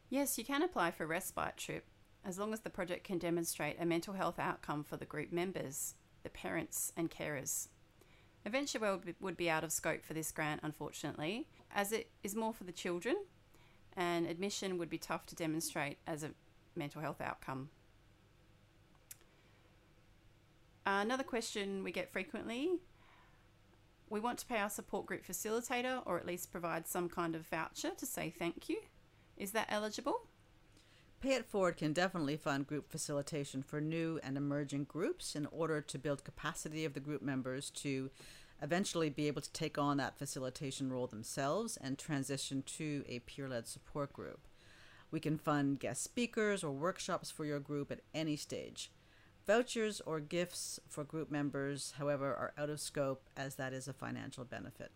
Yes, 0.08 0.38
you 0.38 0.44
can 0.44 0.62
apply 0.62 0.90
for 0.90 1.06
respite 1.06 1.58
trip 1.58 1.84
as 2.24 2.38
long 2.38 2.54
as 2.54 2.60
the 2.60 2.70
project 2.70 3.04
can 3.04 3.18
demonstrate 3.18 3.76
a 3.78 3.84
mental 3.84 4.14
health 4.14 4.38
outcome 4.38 4.82
for 4.82 4.96
the 4.96 5.04
group 5.04 5.30
members, 5.30 5.96
the 6.24 6.30
parents, 6.30 6.92
and 6.96 7.10
carers. 7.10 7.68
Adventure 8.44 8.80
World 8.80 9.04
would 9.20 9.36
be 9.36 9.48
out 9.48 9.62
of 9.62 9.72
scope 9.72 10.04
for 10.04 10.12
this 10.12 10.32
grant, 10.32 10.60
unfortunately, 10.64 11.46
as 11.72 11.92
it 11.92 12.10
is 12.22 12.34
more 12.34 12.52
for 12.52 12.64
the 12.64 12.72
children, 12.72 13.16
and 13.96 14.26
admission 14.26 14.76
would 14.78 14.90
be 14.90 14.98
tough 14.98 15.24
to 15.26 15.36
demonstrate 15.36 15.98
as 16.06 16.24
a 16.24 16.30
mental 16.74 17.00
health 17.00 17.20
outcome. 17.20 17.70
another 20.86 21.24
question 21.24 21.82
we 21.82 21.90
get 21.90 22.12
frequently 22.12 22.72
we 24.10 24.20
want 24.20 24.38
to 24.38 24.46
pay 24.46 24.58
our 24.58 24.70
support 24.70 25.06
group 25.06 25.26
facilitator 25.26 26.02
or 26.06 26.18
at 26.18 26.26
least 26.26 26.52
provide 26.52 26.86
some 26.86 27.08
kind 27.08 27.34
of 27.34 27.46
voucher 27.46 27.90
to 27.96 28.06
say 28.06 28.30
thank 28.30 28.68
you. 28.68 28.78
Is 29.36 29.52
that 29.52 29.66
eligible? 29.70 30.26
Pay 31.24 31.36
It 31.36 31.46
Forward 31.46 31.78
can 31.78 31.94
definitely 31.94 32.36
fund 32.36 32.66
group 32.66 32.90
facilitation 32.90 33.62
for 33.62 33.80
new 33.80 34.20
and 34.22 34.36
emerging 34.36 34.84
groups 34.84 35.34
in 35.34 35.46
order 35.46 35.80
to 35.80 35.98
build 35.98 36.22
capacity 36.22 36.84
of 36.84 36.92
the 36.92 37.00
group 37.00 37.22
members 37.22 37.70
to 37.70 38.10
eventually 38.60 39.08
be 39.08 39.26
able 39.26 39.40
to 39.40 39.52
take 39.52 39.78
on 39.78 39.96
that 39.96 40.18
facilitation 40.18 40.92
role 40.92 41.06
themselves 41.06 41.78
and 41.78 41.96
transition 41.96 42.62
to 42.66 43.06
a 43.08 43.20
peer 43.20 43.48
led 43.48 43.66
support 43.66 44.12
group. 44.12 44.46
We 45.10 45.18
can 45.18 45.38
fund 45.38 45.80
guest 45.80 46.04
speakers 46.04 46.62
or 46.62 46.72
workshops 46.72 47.30
for 47.30 47.46
your 47.46 47.58
group 47.58 47.90
at 47.90 48.02
any 48.12 48.36
stage. 48.36 48.90
Vouchers 49.46 50.02
or 50.04 50.20
gifts 50.20 50.78
for 50.90 51.04
group 51.04 51.30
members, 51.30 51.94
however, 51.96 52.34
are 52.34 52.52
out 52.58 52.68
of 52.68 52.80
scope 52.80 53.30
as 53.34 53.54
that 53.54 53.72
is 53.72 53.88
a 53.88 53.94
financial 53.94 54.44
benefit. 54.44 54.92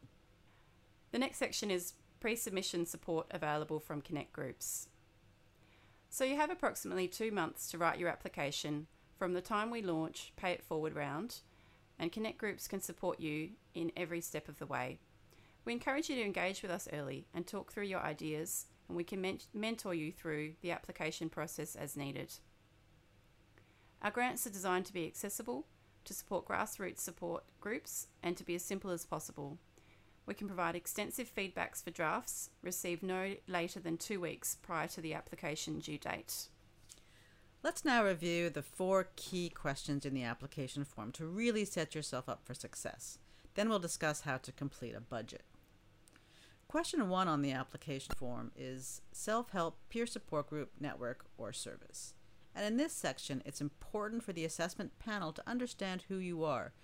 The 1.10 1.20
next 1.20 1.38
section 1.38 1.70
is 1.70 1.94
pre 2.20 2.36
submission 2.36 2.84
support 2.84 3.28
available 3.30 3.80
from 3.80 4.02
Connect 4.02 4.30
Groups. 4.34 4.88
So 6.10 6.24
you 6.24 6.36
have 6.36 6.50
approximately 6.50 7.06
two 7.06 7.30
months 7.30 7.70
to 7.70 7.78
write 7.78 7.98
your 7.98 8.08
application 8.08 8.86
from 9.18 9.34
the 9.34 9.40
time 9.40 9.70
we 9.70 9.82
launch 9.82 10.32
Pay 10.36 10.52
It 10.52 10.64
Forward 10.64 10.94
round, 10.94 11.40
and 11.98 12.12
Connect 12.12 12.38
Groups 12.38 12.66
can 12.66 12.80
support 12.80 13.20
you 13.20 13.50
in 13.74 13.92
every 13.96 14.20
step 14.20 14.48
of 14.48 14.58
the 14.58 14.66
way. 14.66 14.98
We 15.64 15.72
encourage 15.72 16.08
you 16.08 16.16
to 16.16 16.24
engage 16.24 16.62
with 16.62 16.70
us 16.70 16.88
early 16.92 17.26
and 17.34 17.46
talk 17.46 17.72
through 17.72 17.84
your 17.84 18.00
ideas, 18.00 18.66
and 18.88 18.96
we 18.96 19.04
can 19.04 19.20
men- 19.20 19.40
mentor 19.52 19.92
you 19.92 20.10
through 20.10 20.54
the 20.62 20.70
application 20.70 21.28
process 21.28 21.76
as 21.76 21.96
needed. 21.96 22.32
Our 24.00 24.10
grants 24.10 24.46
are 24.46 24.50
designed 24.50 24.86
to 24.86 24.92
be 24.92 25.06
accessible, 25.06 25.66
to 26.04 26.14
support 26.14 26.46
grassroots 26.48 27.00
support 27.00 27.44
groups, 27.60 28.06
and 28.22 28.36
to 28.36 28.44
be 28.44 28.54
as 28.54 28.64
simple 28.64 28.90
as 28.90 29.04
possible. 29.04 29.58
We 30.28 30.34
can 30.34 30.46
provide 30.46 30.76
extensive 30.76 31.34
feedbacks 31.34 31.82
for 31.82 31.90
drafts 31.90 32.50
received 32.62 33.02
no 33.02 33.36
later 33.46 33.80
than 33.80 33.96
two 33.96 34.20
weeks 34.20 34.58
prior 34.60 34.86
to 34.88 35.00
the 35.00 35.14
application 35.14 35.78
due 35.78 35.96
date. 35.96 36.48
Let's 37.62 37.82
now 37.82 38.04
review 38.04 38.50
the 38.50 38.60
four 38.60 39.08
key 39.16 39.48
questions 39.48 40.04
in 40.04 40.12
the 40.12 40.24
application 40.24 40.84
form 40.84 41.12
to 41.12 41.24
really 41.24 41.64
set 41.64 41.94
yourself 41.94 42.28
up 42.28 42.44
for 42.44 42.52
success. 42.52 43.18
Then 43.54 43.70
we'll 43.70 43.78
discuss 43.78 44.20
how 44.20 44.36
to 44.36 44.52
complete 44.52 44.94
a 44.94 45.00
budget. 45.00 45.44
Question 46.68 47.08
one 47.08 47.26
on 47.26 47.40
the 47.40 47.52
application 47.52 48.14
form 48.14 48.52
is 48.54 49.00
self 49.12 49.52
help, 49.52 49.78
peer 49.88 50.06
support 50.06 50.50
group, 50.50 50.72
network, 50.78 51.24
or 51.38 51.54
service. 51.54 52.12
And 52.54 52.66
in 52.66 52.76
this 52.76 52.92
section, 52.92 53.42
it's 53.46 53.62
important 53.62 54.22
for 54.22 54.34
the 54.34 54.44
assessment 54.44 54.98
panel 54.98 55.32
to 55.32 55.48
understand 55.48 56.04
who 56.08 56.18
you 56.18 56.44
are. 56.44 56.74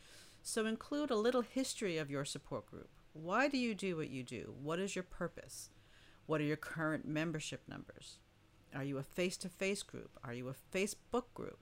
So 0.43 0.65
include 0.65 1.11
a 1.11 1.17
little 1.17 1.43
history 1.43 1.99
of 1.99 2.11
your 2.11 2.25
support 2.25 2.65
group. 2.65 2.89
Why 3.15 3.47
do 3.47 3.57
you 3.57 3.77
do 3.77 3.97
what 3.97 4.11
you 4.11 4.25
do? 4.25 4.55
What 4.61 4.81
is 4.81 4.97
your 4.97 5.05
purpose? 5.05 5.71
What 6.27 6.41
are 6.41 6.45
your 6.45 6.57
current 6.57 7.07
membership 7.07 7.63
numbers? 7.69 8.19
Are 8.75 8.83
you 8.83 8.99
a 8.99 9.05
face 9.05 9.37
to 9.39 9.49
face 9.49 9.85
group? 9.85 10.19
Are 10.25 10.35
you 10.35 10.49
a 10.49 10.77
Facebook 10.77 11.27
group? 11.33 11.61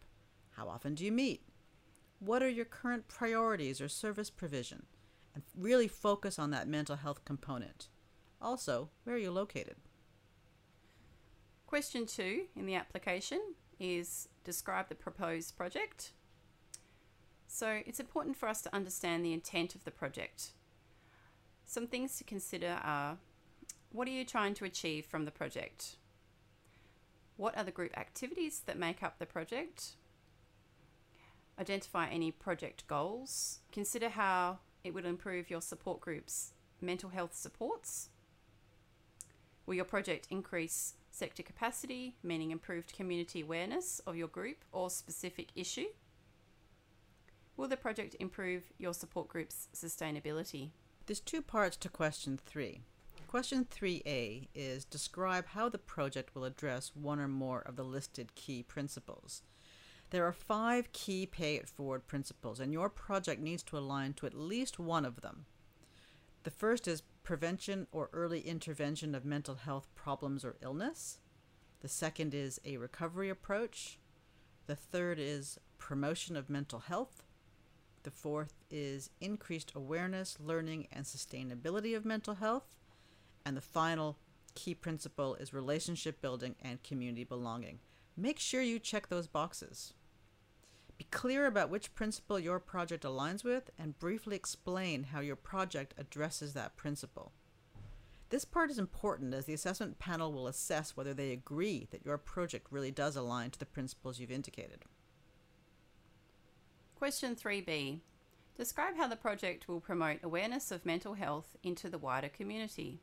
How 0.53 0.67
often 0.67 0.95
do 0.95 1.05
you 1.05 1.13
meet? 1.13 1.43
What 2.21 2.43
are 2.43 2.49
your 2.49 2.65
current 2.65 3.07
priorities 3.07 3.83
or 3.83 3.89
service 3.89 4.31
provision? 4.31 4.87
And 5.35 5.43
really 5.55 5.89
focus 5.89 6.39
on 6.39 6.51
that 6.53 6.69
mental 6.69 6.97
health 6.97 7.23
component. 7.27 7.89
Also, 8.41 8.89
where 9.05 9.17
are 9.17 9.19
you 9.19 9.31
located? 9.31 9.77
Question 11.67 12.07
two 12.07 12.47
in 12.57 12.65
the 12.65 12.77
application 12.77 13.41
is 13.79 14.27
describe 14.43 14.89
the 14.89 14.95
proposed 14.95 15.55
project. 15.55 16.13
So 17.47 17.83
it's 17.85 18.01
important 18.01 18.39
for 18.39 18.49
us 18.49 18.63
to 18.63 18.75
understand 18.75 19.23
the 19.23 19.35
intent 19.35 19.75
of 19.75 19.85
the 19.85 19.91
project. 19.91 20.53
Some 21.73 21.87
things 21.87 22.19
to 22.19 22.25
consider 22.25 22.79
are 22.85 23.17
what 23.93 24.07
are 24.07 24.11
you 24.11 24.27
trying 24.27 24.53
to 24.57 24.67
achieve 24.67 25.07
from 25.07 25.25
the 25.25 25.31
project? 25.31 25.97
What 27.39 27.57
are 27.57 27.65
the 27.65 27.71
group 27.71 27.97
activities 27.97 28.61
that 28.67 28.79
make 28.79 29.03
up 29.03 29.19
the 29.19 29.25
project? 29.25 29.93
Identify 31.59 32.09
any 32.09 32.31
project 32.31 32.87
goals. 32.89 33.61
Consider 33.73 34.11
how 34.11 34.59
it 34.85 34.93
will 34.93 35.07
improve 35.07 35.49
your 35.49 35.63
support 35.63 36.03
group's 36.03 36.53
mental 36.83 37.09
health 37.09 37.35
supports. 37.35 38.11
Will 39.65 39.73
your 39.73 39.87
project 39.87 40.27
increase 40.29 40.97
sector 41.11 41.43
capacity, 41.43 42.17
meaning 42.23 42.51
improved 42.51 42.95
community 42.95 43.41
awareness 43.41 43.99
of 44.07 44.15
your 44.15 44.29
group 44.29 44.59
or 44.73 44.91
specific 44.91 45.49
issue? 45.57 45.87
Will 47.57 47.69
the 47.69 47.79
project 47.79 48.15
improve 48.21 48.65
your 48.77 48.93
support 48.93 49.29
group's 49.29 49.69
sustainability? 49.75 50.73
There's 51.07 51.21
two 51.21 51.43
parts 51.43 51.77
to 51.79 51.89
question 51.89 52.39
three. 52.47 52.83
Question 53.27 53.65
3A 53.65 54.49
is 54.55 54.85
describe 54.85 55.47
how 55.49 55.69
the 55.69 55.79
project 55.79 56.35
will 56.35 56.45
address 56.45 56.93
one 56.95 57.19
or 57.19 57.27
more 57.27 57.61
of 57.61 57.77
the 57.77 57.83
listed 57.83 58.35
key 58.35 58.63
principles. 58.63 59.43
There 60.11 60.25
are 60.27 60.33
five 60.33 60.93
key 60.93 61.27
pay 61.27 61.57
it 61.57 61.69
forward 61.69 62.07
principles, 62.07 62.61
and 62.61 62.73
your 62.73 62.89
project 62.89 63.41
needs 63.41 63.63
to 63.65 63.79
align 63.79 64.13
to 64.15 64.27
at 64.27 64.35
least 64.35 64.79
one 64.79 65.05
of 65.05 65.23
them. 65.23 65.47
The 66.45 66.51
first 66.51 66.87
is 66.87 67.03
prevention 67.25 67.87
or 67.91 68.11
early 68.13 68.41
intervention 68.41 69.15
of 69.15 69.25
mental 69.25 69.57
health 69.57 69.89
problems 69.95 70.45
or 70.45 70.57
illness. 70.61 71.19
The 71.81 71.89
second 71.89 72.35
is 72.35 72.61
a 72.65 72.77
recovery 72.77 73.29
approach. 73.31 73.99
The 74.67 74.77
third 74.77 75.19
is 75.19 75.59
promotion 75.79 76.37
of 76.37 76.51
mental 76.51 76.81
health. 76.81 77.25
The 78.05 78.11
fourth 78.11 78.62
is 78.73 79.11
increased 79.21 79.73
awareness, 79.75 80.39
learning, 80.41 80.89
and 80.91 81.05
sustainability 81.05 81.95
of 81.95 82.05
mental 82.05 82.35
health. 82.35 82.65
And 83.45 83.57
the 83.57 83.61
final 83.61 84.19
key 84.55 84.75
principle 84.75 85.35
is 85.37 85.53
relationship 85.53 86.21
building 86.21 86.57
and 86.61 86.83
community 86.83 87.25
belonging. 87.25 87.79
Make 88.17 88.39
sure 88.39 88.63
you 88.63 88.79
check 88.79 89.09
those 89.09 89.27
boxes. 89.27 89.95
Be 90.99 91.05
clear 91.05 91.47
about 91.47 91.71
which 91.71 91.95
principle 91.95 92.39
your 92.39 92.61
project 92.61 93.05
aligns 93.05 93.45
with 93.45 93.71
and 93.79 93.99
briefly 93.99 94.37
explain 94.37 95.05
how 95.05 95.21
your 95.21 95.37
project 95.37 95.95
addresses 95.99 96.53
that 96.55 96.77
principle. 96.77 97.33
This 98.29 98.45
part 98.45 98.71
is 98.71 98.79
important 98.79 99.35
as 99.35 99.45
the 99.45 99.53
assessment 99.53 99.99
panel 99.99 100.33
will 100.33 100.47
assess 100.47 100.97
whether 100.97 101.13
they 101.13 101.33
agree 101.33 101.87
that 101.91 102.05
your 102.05 102.17
project 102.19 102.69
really 102.71 102.91
does 102.91 103.17
align 103.17 103.51
to 103.51 103.59
the 103.59 103.67
principles 103.67 104.19
you've 104.19 104.31
indicated. 104.31 104.85
Question 106.95 107.35
3b 107.35 108.01
Describe 108.57 108.97
how 108.97 109.09
the 109.09 109.17
project 109.17 109.67
will 109.67 109.81
promote 109.81 110.19
awareness 110.23 110.71
of 110.71 110.85
mental 110.85 111.15
health 111.15 111.57
into 111.63 111.89
the 111.89 111.99
wider 111.99 112.29
community. 112.29 113.01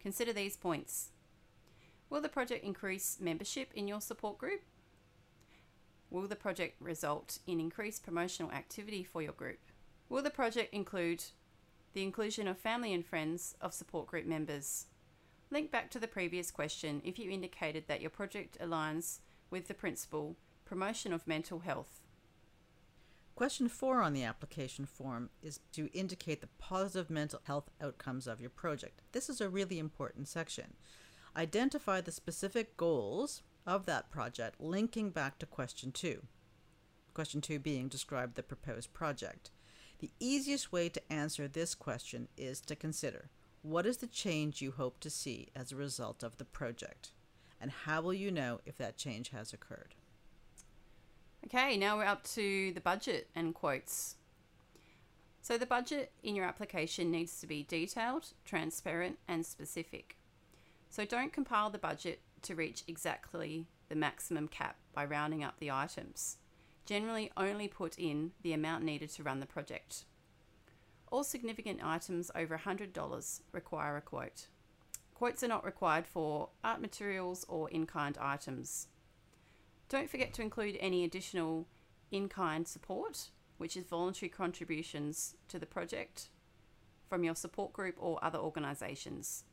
Consider 0.00 0.32
these 0.32 0.56
points. 0.56 1.10
Will 2.10 2.20
the 2.20 2.28
project 2.28 2.64
increase 2.64 3.18
membership 3.20 3.70
in 3.74 3.88
your 3.88 4.00
support 4.00 4.38
group? 4.38 4.62
Will 6.10 6.26
the 6.26 6.36
project 6.36 6.80
result 6.80 7.38
in 7.46 7.60
increased 7.60 8.04
promotional 8.04 8.52
activity 8.52 9.02
for 9.02 9.20
your 9.20 9.32
group? 9.32 9.58
Will 10.08 10.22
the 10.22 10.30
project 10.30 10.72
include 10.72 11.24
the 11.92 12.02
inclusion 12.02 12.48
of 12.48 12.58
family 12.58 12.94
and 12.94 13.04
friends 13.04 13.54
of 13.60 13.74
support 13.74 14.06
group 14.06 14.26
members? 14.26 14.86
Link 15.50 15.70
back 15.70 15.90
to 15.90 15.98
the 15.98 16.08
previous 16.08 16.50
question 16.50 17.02
if 17.04 17.18
you 17.18 17.30
indicated 17.30 17.84
that 17.88 18.00
your 18.00 18.10
project 18.10 18.58
aligns 18.60 19.18
with 19.50 19.68
the 19.68 19.74
principle 19.74 20.36
promotion 20.64 21.12
of 21.12 21.26
mental 21.26 21.60
health. 21.60 22.02
Question 23.38 23.68
four 23.68 24.02
on 24.02 24.14
the 24.14 24.24
application 24.24 24.84
form 24.84 25.30
is 25.44 25.60
to 25.70 25.88
indicate 25.92 26.40
the 26.40 26.48
positive 26.58 27.08
mental 27.08 27.38
health 27.44 27.70
outcomes 27.80 28.26
of 28.26 28.40
your 28.40 28.50
project. 28.50 29.00
This 29.12 29.28
is 29.28 29.40
a 29.40 29.48
really 29.48 29.78
important 29.78 30.26
section. 30.26 30.74
Identify 31.36 32.00
the 32.00 32.10
specific 32.10 32.76
goals 32.76 33.42
of 33.64 33.86
that 33.86 34.10
project, 34.10 34.60
linking 34.60 35.10
back 35.10 35.38
to 35.38 35.46
question 35.46 35.92
two. 35.92 36.22
Question 37.14 37.40
two 37.40 37.60
being 37.60 37.86
describe 37.86 38.34
the 38.34 38.42
proposed 38.42 38.92
project. 38.92 39.52
The 40.00 40.10
easiest 40.18 40.72
way 40.72 40.88
to 40.88 41.12
answer 41.12 41.46
this 41.46 41.76
question 41.76 42.26
is 42.36 42.60
to 42.62 42.74
consider 42.74 43.30
what 43.62 43.86
is 43.86 43.98
the 43.98 44.08
change 44.08 44.60
you 44.60 44.72
hope 44.72 44.98
to 44.98 45.10
see 45.10 45.46
as 45.54 45.70
a 45.70 45.76
result 45.76 46.24
of 46.24 46.38
the 46.38 46.44
project? 46.44 47.12
And 47.60 47.70
how 47.70 48.00
will 48.00 48.14
you 48.14 48.32
know 48.32 48.58
if 48.66 48.76
that 48.78 48.96
change 48.96 49.28
has 49.28 49.52
occurred? 49.52 49.94
Okay, 51.48 51.78
now 51.78 51.96
we're 51.96 52.04
up 52.04 52.24
to 52.24 52.72
the 52.74 52.80
budget 52.80 53.30
and 53.34 53.54
quotes. 53.54 54.16
So, 55.40 55.56
the 55.56 55.64
budget 55.64 56.12
in 56.22 56.36
your 56.36 56.44
application 56.44 57.10
needs 57.10 57.40
to 57.40 57.46
be 57.46 57.62
detailed, 57.62 58.34
transparent, 58.44 59.18
and 59.26 59.46
specific. 59.46 60.18
So, 60.90 61.06
don't 61.06 61.32
compile 61.32 61.70
the 61.70 61.78
budget 61.78 62.20
to 62.42 62.54
reach 62.54 62.84
exactly 62.86 63.66
the 63.88 63.94
maximum 63.94 64.48
cap 64.48 64.76
by 64.92 65.06
rounding 65.06 65.42
up 65.42 65.58
the 65.58 65.70
items. 65.70 66.36
Generally, 66.84 67.32
only 67.34 67.66
put 67.66 67.98
in 67.98 68.32
the 68.42 68.52
amount 68.52 68.84
needed 68.84 69.08
to 69.12 69.22
run 69.22 69.40
the 69.40 69.46
project. 69.46 70.04
All 71.10 71.24
significant 71.24 71.80
items 71.82 72.30
over 72.34 72.58
$100 72.58 73.40
require 73.52 73.96
a 73.96 74.02
quote. 74.02 74.48
Quotes 75.14 75.42
are 75.42 75.48
not 75.48 75.64
required 75.64 76.06
for 76.06 76.50
art 76.62 76.82
materials 76.82 77.46
or 77.48 77.70
in 77.70 77.86
kind 77.86 78.18
items. 78.20 78.88
Don't 79.88 80.10
forget 80.10 80.34
to 80.34 80.42
include 80.42 80.76
any 80.80 81.04
additional 81.04 81.66
in 82.10 82.28
kind 82.28 82.66
support, 82.68 83.30
which 83.56 83.76
is 83.76 83.84
voluntary 83.84 84.28
contributions 84.28 85.34
to 85.48 85.58
the 85.58 85.66
project 85.66 86.28
from 87.08 87.24
your 87.24 87.34
support 87.34 87.72
group 87.72 87.94
or 87.98 88.22
other 88.22 88.38
organisations. 88.38 89.44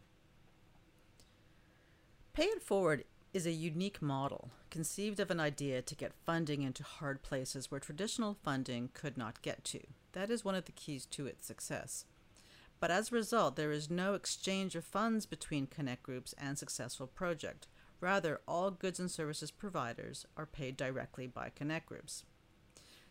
Pay 2.33 2.45
It 2.45 2.61
Forward 2.61 3.05
is 3.33 3.45
a 3.45 3.51
unique 3.51 4.01
model 4.01 4.49
conceived 4.69 5.21
of 5.21 5.31
an 5.31 5.39
idea 5.39 5.81
to 5.81 5.95
get 5.95 6.13
funding 6.25 6.61
into 6.61 6.83
hard 6.83 7.21
places 7.21 7.71
where 7.71 7.79
traditional 7.79 8.37
funding 8.43 8.89
could 8.93 9.17
not 9.17 9.41
get 9.41 9.63
to. 9.63 9.79
That 10.11 10.29
is 10.29 10.43
one 10.43 10.55
of 10.55 10.65
the 10.65 10.73
keys 10.73 11.05
to 11.07 11.27
its 11.27 11.45
success. 11.45 12.03
But 12.81 12.91
as 12.91 13.11
a 13.11 13.15
result, 13.15 13.55
there 13.55 13.71
is 13.71 13.89
no 13.89 14.15
exchange 14.15 14.75
of 14.75 14.83
funds 14.83 15.25
between 15.25 15.67
Connect 15.67 16.03
groups 16.03 16.35
and 16.37 16.57
successful 16.57 17.07
project. 17.07 17.67
Rather, 18.01 18.41
all 18.47 18.71
goods 18.71 18.99
and 18.99 19.09
services 19.09 19.51
providers 19.51 20.25
are 20.37 20.45
paid 20.45 20.77
directly 20.77 21.27
by 21.27 21.49
Connect 21.49 21.85
groups. 21.85 22.23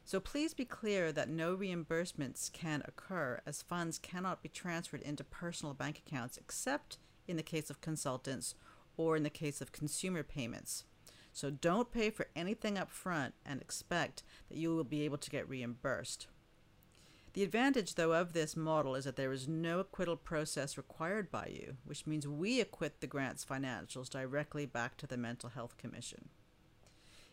So 0.05 0.21
please 0.21 0.53
be 0.53 0.67
clear 0.67 1.13
that 1.13 1.31
no 1.31 1.57
reimbursements 1.57 2.53
can 2.53 2.83
occur 2.87 3.41
as 3.47 3.63
funds 3.63 3.99
cannot 3.99 4.43
be 4.43 4.51
transferred 4.51 5.01
into 5.01 5.25
personal 5.25 5.73
bank 5.73 6.03
accounts 6.07 6.37
except 6.37 6.99
in 7.27 7.37
the 7.37 7.43
case 7.43 7.71
of 7.71 7.81
consultants 7.81 8.55
or 8.99 9.17
in 9.17 9.23
the 9.23 9.31
case 9.31 9.63
of 9.63 9.73
consumer 9.73 10.23
payments. 10.23 10.85
So 11.33 11.51
don't 11.51 11.91
pay 11.91 12.11
for 12.11 12.29
anything 12.37 12.79
up 12.79 12.91
front 12.91 13.35
and 13.45 13.61
expect 13.61 14.23
that 14.49 14.59
you 14.59 14.77
will 14.77 14.85
be 14.85 15.03
able 15.03 15.19
to 15.19 15.31
get 15.31 15.49
reimbursed. 15.49 16.29
The 17.35 17.43
advantage, 17.43 17.97
though, 17.97 18.13
of 18.13 18.33
this 18.33 18.57
model 18.57 18.95
is 18.95 19.05
that 19.07 19.17
there 19.17 19.33
is 19.33 19.49
no 19.49 19.81
acquittal 19.81 20.17
process 20.17 20.77
required 20.77 21.33
by 21.33 21.51
you, 21.53 21.77
which 21.85 22.07
means 22.07 22.29
we 22.29 22.61
acquit 22.61 23.01
the 23.01 23.09
grant's 23.09 23.45
financials 23.45 24.09
directly 24.09 24.67
back 24.67 24.97
to 24.99 25.07
the 25.09 25.17
Mental 25.17 25.49
Health 25.49 25.77
Commission. 25.77 26.29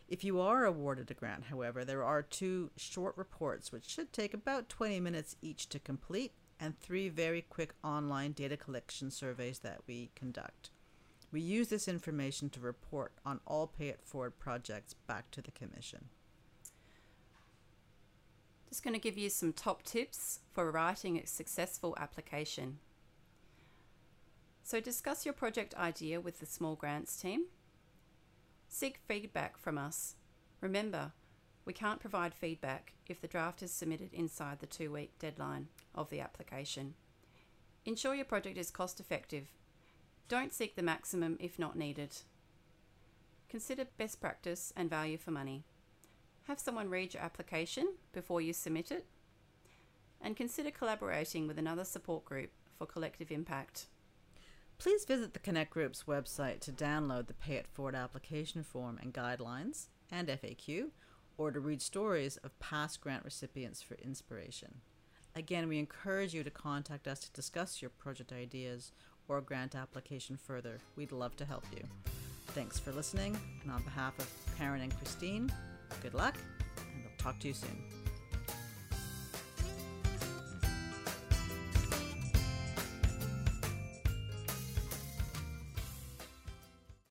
If 0.08 0.24
you 0.24 0.40
are 0.40 0.64
awarded 0.64 1.08
a 1.12 1.14
grant, 1.14 1.44
however, 1.44 1.84
there 1.84 2.02
are 2.02 2.20
two 2.20 2.72
short 2.76 3.16
reports 3.16 3.70
which 3.70 3.88
should 3.88 4.12
take 4.12 4.34
about 4.34 4.68
20 4.68 4.98
minutes 4.98 5.36
each 5.40 5.68
to 5.68 5.78
complete 5.78 6.32
and 6.58 6.76
three 6.78 7.08
very 7.08 7.40
quick 7.40 7.72
online 7.84 8.32
data 8.32 8.56
collection 8.56 9.08
surveys 9.08 9.60
that 9.60 9.82
we 9.86 10.10
conduct. 10.16 10.70
We 11.30 11.40
use 11.40 11.68
this 11.68 11.86
information 11.86 12.50
to 12.50 12.60
report 12.60 13.12
on 13.24 13.38
all 13.46 13.68
Pay 13.68 13.88
It 13.88 14.00
Forward 14.02 14.38
projects 14.40 14.94
back 15.06 15.30
to 15.30 15.40
the 15.40 15.52
Commission. 15.52 16.08
Just 18.72 18.84
going 18.84 18.94
to 18.94 18.98
give 18.98 19.18
you 19.18 19.28
some 19.28 19.52
top 19.52 19.82
tips 19.82 20.38
for 20.50 20.70
writing 20.70 21.18
a 21.18 21.26
successful 21.26 21.94
application. 22.00 22.78
So, 24.62 24.80
discuss 24.80 25.26
your 25.26 25.34
project 25.34 25.74
idea 25.74 26.22
with 26.22 26.40
the 26.40 26.46
small 26.46 26.74
grants 26.74 27.20
team. 27.20 27.48
Seek 28.68 29.00
feedback 29.06 29.58
from 29.58 29.76
us. 29.76 30.14
Remember, 30.62 31.12
we 31.66 31.74
can't 31.74 32.00
provide 32.00 32.32
feedback 32.32 32.94
if 33.06 33.20
the 33.20 33.28
draft 33.28 33.62
is 33.62 33.70
submitted 33.70 34.14
inside 34.14 34.60
the 34.60 34.66
two 34.66 34.90
week 34.90 35.18
deadline 35.18 35.68
of 35.94 36.08
the 36.08 36.20
application. 36.20 36.94
Ensure 37.84 38.14
your 38.14 38.24
project 38.24 38.56
is 38.56 38.70
cost 38.70 39.00
effective. 39.00 39.48
Don't 40.28 40.54
seek 40.54 40.76
the 40.76 40.82
maximum 40.82 41.36
if 41.38 41.58
not 41.58 41.76
needed. 41.76 42.16
Consider 43.50 43.84
best 43.98 44.18
practice 44.18 44.72
and 44.74 44.88
value 44.88 45.18
for 45.18 45.30
money. 45.30 45.64
Have 46.48 46.58
someone 46.58 46.90
read 46.90 47.14
your 47.14 47.22
application 47.22 47.94
before 48.12 48.40
you 48.40 48.52
submit 48.52 48.90
it. 48.90 49.06
And 50.20 50.36
consider 50.36 50.70
collaborating 50.70 51.46
with 51.46 51.58
another 51.58 51.84
support 51.84 52.24
group 52.24 52.50
for 52.76 52.86
collective 52.86 53.30
impact. 53.30 53.86
Please 54.78 55.04
visit 55.04 55.32
the 55.32 55.38
Connect 55.38 55.70
Group's 55.70 56.04
website 56.08 56.60
to 56.60 56.72
download 56.72 57.26
the 57.28 57.34
Pay 57.34 57.54
It 57.54 57.66
Forward 57.68 57.94
application 57.94 58.64
form 58.64 58.98
and 59.00 59.14
guidelines 59.14 59.86
and 60.10 60.28
FAQ, 60.28 60.90
or 61.38 61.50
to 61.50 61.60
read 61.60 61.80
stories 61.80 62.36
of 62.38 62.58
past 62.58 63.00
grant 63.00 63.24
recipients 63.24 63.80
for 63.80 63.94
inspiration. 63.94 64.80
Again, 65.34 65.68
we 65.68 65.78
encourage 65.78 66.34
you 66.34 66.42
to 66.44 66.50
contact 66.50 67.08
us 67.08 67.20
to 67.20 67.32
discuss 67.32 67.80
your 67.80 67.90
project 67.90 68.32
ideas 68.32 68.92
or 69.28 69.40
grant 69.40 69.74
application 69.74 70.36
further. 70.36 70.78
We'd 70.96 71.12
love 71.12 71.36
to 71.36 71.44
help 71.44 71.64
you. 71.74 71.82
Thanks 72.48 72.78
for 72.78 72.92
listening, 72.92 73.38
and 73.62 73.72
on 73.72 73.82
behalf 73.82 74.18
of 74.18 74.28
Karen 74.58 74.82
and 74.82 74.96
Christine, 74.98 75.50
good 76.00 76.14
luck, 76.14 76.36
and 76.94 77.04
we'll 77.04 77.12
talk 77.18 77.38
to 77.40 77.48
you 77.48 77.54
soon. 77.54 78.01